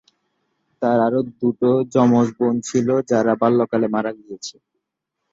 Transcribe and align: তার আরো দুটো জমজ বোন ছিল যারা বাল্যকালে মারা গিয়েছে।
তার 0.81 0.97
আরো 1.07 1.19
দুটো 1.33 1.69
জমজ 1.93 2.27
বোন 2.37 2.55
ছিল 2.67 2.87
যারা 3.11 3.33
বাল্যকালে 3.41 3.87
মারা 3.95 4.11
গিয়েছে। 4.19 4.55